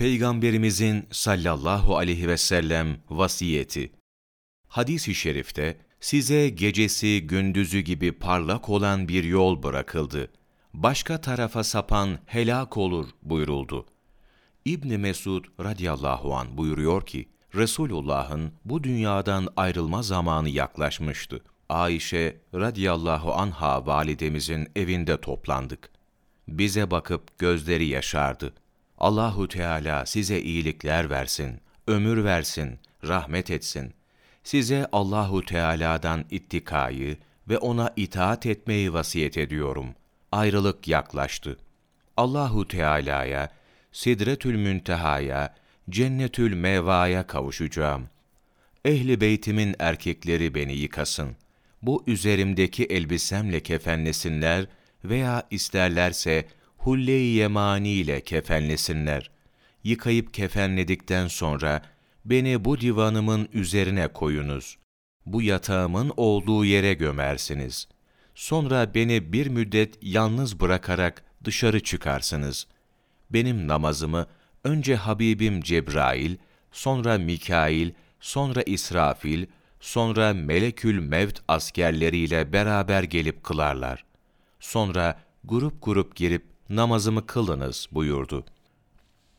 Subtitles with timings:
[0.00, 3.92] Peygamberimizin sallallahu aleyhi ve sellem vasiyeti.
[4.68, 10.30] Hadis-i şerifte size gecesi gündüzü gibi parlak olan bir yol bırakıldı.
[10.74, 13.86] Başka tarafa sapan helak olur buyuruldu.
[14.64, 21.40] İbn Mesud radıyallahu an buyuruyor ki Resulullah'ın bu dünyadan ayrılma zamanı yaklaşmıştı.
[21.68, 25.90] Ayşe radıyallahu anha validemizin evinde toplandık.
[26.48, 28.54] Bize bakıp gözleri yaşardı.
[29.00, 33.94] Allahu Teala size iyilikler versin, ömür versin, rahmet etsin.
[34.44, 37.16] Size Allahu Teala'dan ittikayı
[37.48, 39.94] ve ona itaat etmeyi vasiyet ediyorum.
[40.32, 41.56] Ayrılık yaklaştı.
[42.16, 43.50] Allahu Teala'ya,
[43.92, 45.54] Sidretül Münteha'ya,
[45.90, 48.08] Cennetül Meva'ya kavuşacağım.
[48.84, 51.36] Ehli beytimin erkekleri beni yıkasın.
[51.82, 54.66] Bu üzerimdeki elbisemle kefenlesinler
[55.04, 56.46] veya isterlerse
[56.84, 59.30] hulle-i yemani ile kefenlesinler.
[59.84, 61.82] Yıkayıp kefenledikten sonra
[62.24, 64.78] beni bu divanımın üzerine koyunuz.
[65.26, 67.88] Bu yatağımın olduğu yere gömersiniz.
[68.34, 72.66] Sonra beni bir müddet yalnız bırakarak dışarı çıkarsınız.
[73.30, 74.26] Benim namazımı
[74.64, 76.36] önce Habibim Cebrail,
[76.72, 77.90] sonra Mikail,
[78.20, 79.46] sonra İsrafil,
[79.80, 84.04] sonra Melekül Mevt askerleriyle beraber gelip kılarlar.
[84.60, 88.44] Sonra grup grup girip namazımı kılınız buyurdu.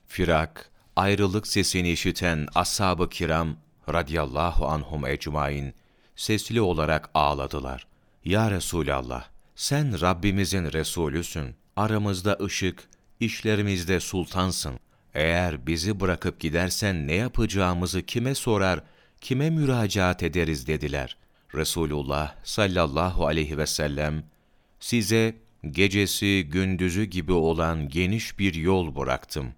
[0.07, 3.55] Firak, ayrılık sesini işiten ashab-ı kiram
[3.93, 5.73] radiyallahu anhum ecmain
[6.15, 7.88] sesli olarak ağladılar.
[8.25, 14.79] Ya Resulallah, sen Rabbimizin Resulüsün, aramızda ışık, işlerimizde sultansın.
[15.13, 18.83] Eğer bizi bırakıp gidersen ne yapacağımızı kime sorar,
[19.21, 21.17] kime müracaat ederiz dediler.
[21.55, 24.23] Resulullah sallallahu aleyhi ve sellem,
[24.79, 25.35] size
[25.69, 29.53] gecesi gündüzü gibi olan geniş bir yol bıraktım.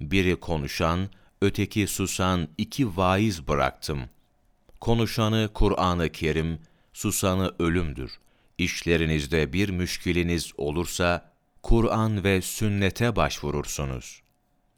[0.00, 1.08] Biri konuşan,
[1.42, 4.00] öteki susan iki vaiz bıraktım.
[4.80, 6.58] Konuşanı Kur'an-ı Kerim,
[6.92, 8.12] susanı ölümdür.
[8.58, 11.32] İşlerinizde bir müşkiliniz olursa,
[11.62, 14.22] Kur'an ve sünnete başvurursunuz.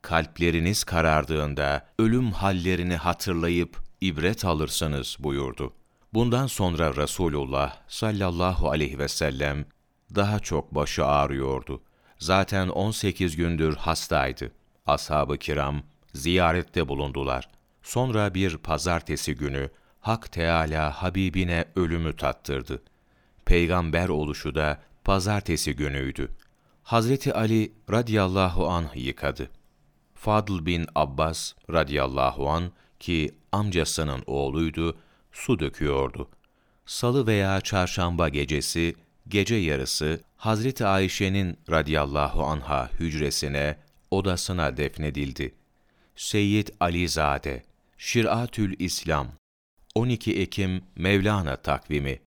[0.02, 5.72] Kalpleriniz karardığında ölüm hallerini hatırlayıp ibret alırsınız buyurdu.
[6.14, 9.66] Bundan sonra Resulullah sallallahu aleyhi ve sellem
[10.14, 11.82] daha çok başı ağrıyordu.
[12.18, 14.52] Zaten 18 gündür hastaydı.
[14.86, 15.82] Ashab-ı kiram
[16.14, 17.48] ziyarette bulundular.
[17.82, 22.82] Sonra bir pazartesi günü Hak Teala Habibine ölümü tattırdı.
[23.44, 26.28] Peygamber oluşu da pazartesi günüydü.
[26.82, 29.50] Hazreti Ali radıyallahu anh yıkadı.
[30.14, 34.96] Fadl bin Abbas radıyallahu an ki amcasının oğluydu,
[35.32, 36.28] su döküyordu.
[36.86, 38.94] Salı veya çarşamba gecesi,
[39.28, 43.76] gece yarısı Hazreti Ayşe'nin radıyallahu anha hücresine,
[44.10, 45.54] odasına defnedildi.
[46.16, 47.62] Seyyid Alizade,
[47.98, 49.28] Şiratül İslam,
[49.94, 52.18] 12 Ekim Mevlana takvimi